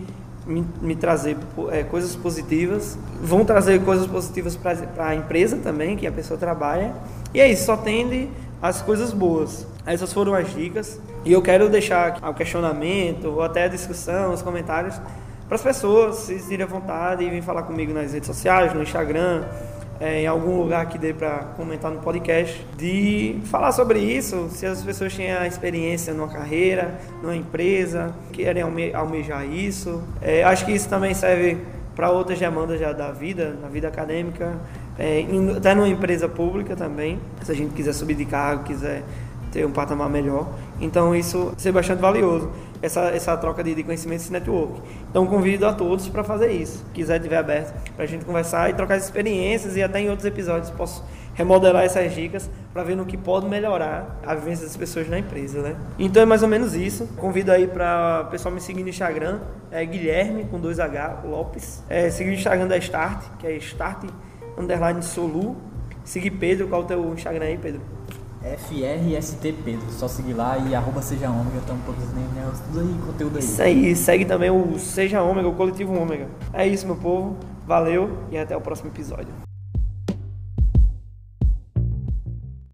me, 0.46 0.66
me 0.82 0.96
trazer 0.96 1.38
é, 1.72 1.84
coisas 1.84 2.16
positivas, 2.16 2.98
vão 3.22 3.46
trazer 3.46 3.82
coisas 3.84 4.08
positivas 4.08 4.56
para 4.56 5.08
a 5.08 5.16
empresa 5.16 5.58
também, 5.58 5.96
que 5.96 6.08
a 6.08 6.12
pessoa 6.12 6.38
trabalha. 6.38 6.94
E 7.34 7.40
é 7.40 7.52
isso, 7.52 7.66
só 7.66 7.78
tende 7.78 8.30
as 8.62 8.82
coisas 8.82 9.12
boas. 9.14 9.66
Essas 9.86 10.12
foram 10.14 10.34
as 10.34 10.54
dicas. 10.54 11.00
E 11.26 11.32
eu 11.32 11.42
quero 11.42 11.70
deixar 11.70 12.18
o 12.28 12.34
questionamento, 12.34 13.26
ou 13.26 13.42
até 13.42 13.66
a 13.66 13.68
discussão, 13.68 14.34
os 14.34 14.42
comentários, 14.42 15.00
para 15.48 15.56
as 15.56 15.62
pessoas 15.62 16.16
se 16.16 16.40
sentirem 16.40 16.66
à 16.66 16.68
vontade 16.68 17.24
e 17.24 17.30
vir 17.30 17.42
falar 17.42 17.64
comigo 17.64 17.94
nas 17.94 18.14
redes 18.14 18.28
sociais, 18.28 18.74
no 18.74 18.82
Instagram, 18.82 19.44
é, 20.01 20.24
em 20.24 20.27
algum 20.27 20.60
lugar 20.60 20.88
que 20.88 20.98
dê 20.98 21.13
para 21.13 21.53
comentar 21.55 21.91
no 21.91 22.00
podcast, 22.00 22.65
de 22.75 23.39
falar 23.46 23.72
sobre 23.72 24.00
isso, 24.00 24.50
se 24.50 24.65
as 24.65 24.84
pessoas 24.84 25.15
têm 25.15 25.31
a 25.31 25.46
experiência 25.46 26.12
numa 26.12 26.27
carreira, 26.27 27.00
numa 27.22 27.36
empresa, 27.36 28.12
querem 28.34 28.63
alme 28.63 28.91
almejar 28.93 29.46
isso. 29.46 30.01
É, 30.20 30.43
acho 30.43 30.65
que 30.65 30.72
isso 30.72 30.89
também 30.89 31.13
serve 31.13 31.60
para 31.96 32.10
outras 32.10 32.39
demandas 32.39 32.79
já 32.79 32.91
da 32.91 33.12
vida, 33.12 33.55
na 33.62 33.67
vida 33.67 33.88
acadêmica, 33.88 34.55
é, 34.98 35.24
até 35.55 35.75
numa 35.75 35.88
empresa 35.88 36.27
pública 36.27 36.75
também, 36.75 37.20
se 37.43 37.51
a 37.51 37.55
gente 37.55 37.75
quiser 37.75 37.93
subir 37.93 38.15
de 38.15 38.25
cargo, 38.25 38.63
quiser 38.63 39.03
ter 39.51 39.65
um 39.65 39.72
patamar 39.72 40.10
melhor. 40.10 40.48
Então 40.79 41.15
isso 41.15 41.53
ser 41.58 41.72
bastante 41.72 42.00
valioso 42.00 42.50
essa, 42.82 43.02
essa 43.10 43.38
troca 43.38 43.64
de, 43.64 43.76
de 43.76 43.84
conhecimentos 43.84 44.28
e 44.28 44.32
network. 44.32 44.82
Então 45.10 45.26
convido 45.28 45.66
a 45.66 45.74
todos 45.74 46.08
para 46.10 46.24
fazer 46.24 46.52
isso. 46.52 46.84
Quiser 46.94 47.18
estiver 47.18 47.38
aberto 47.38 47.74
para 47.96 48.04
a 48.04 48.08
gente 48.08 48.26
conversar 48.26 48.70
e 48.70 48.74
trocar 48.74 48.98
experiências 48.98 49.76
e 49.76 49.84
até 49.84 50.00
em 50.00 50.10
outros 50.10 50.26
episódios 50.26 50.70
posso 50.72 51.04
remodelar 51.34 51.84
essas 51.84 52.14
dicas 52.14 52.50
para 52.74 52.84
ver 52.84 52.96
no 52.96 53.06
que 53.06 53.18
pode 53.18 53.48
melhorar 53.48 54.20
a 54.26 54.36
vivência 54.36 54.66
das 54.66 54.76
pessoas 54.76 55.08
na 55.08 55.20
empresa, 55.20 55.62
né? 55.62 55.76
Então 55.98 56.22
é 56.22 56.26
mais 56.26 56.44
ou 56.44 56.50
menos 56.50 56.76
isso. 56.76 57.08
Convido 57.18 57.52
aí 57.52 57.68
para 57.68 58.26
o 58.28 58.32
pessoal 58.32 58.54
me 58.54 58.60
seguir 58.60 58.84
no 58.84 58.90
Instagram, 58.90 59.40
é 59.72 59.86
Guilherme 59.86 60.46
com 60.46 60.60
2H 60.60 61.24
Lopes. 61.24 61.84
É, 61.90 62.10
seguir 62.10 62.32
o 62.32 62.34
Instagram 62.34 62.68
da 62.68 62.78
Start, 62.78 63.24
que 63.40 63.48
é 63.48 63.56
Start 63.58 64.10
underline 64.58 65.02
Solu. 65.02 65.56
Seguir 66.04 66.32
Pedro, 66.32 66.68
qual 66.68 66.82
é 66.82 66.84
o 66.84 66.88
teu 66.88 67.14
Instagram 67.14 67.46
aí, 67.46 67.58
Pedro? 67.58 67.82
FRST 68.42 69.54
Pedro, 69.64 69.92
só 69.92 70.08
seguir 70.08 70.34
lá 70.34 70.58
e 70.58 70.74
arroba 70.74 71.02
Seja 71.02 71.30
Ômega, 71.30 71.60
estamos 71.60 71.84
produzindo 71.84 72.12
tudo 72.66 72.80
aí, 72.80 73.06
conteúdo 73.06 73.38
aí. 73.38 73.44
Isso 73.44 73.62
aí, 73.62 73.96
segue 73.96 74.26
também 74.26 74.50
o 74.50 74.80
Seja 74.80 75.22
Ômega, 75.22 75.48
o 75.48 75.54
Coletivo 75.54 75.94
Ômega. 75.94 76.28
É 76.54 76.66
isso, 76.66 76.86
meu 76.88 76.96
povo. 76.96 77.38
Valeu 77.68 78.18
e 78.32 78.38
até 78.38 78.58
o 78.58 78.62
próximo 78.62 78.90
episódio. 78.90 79.50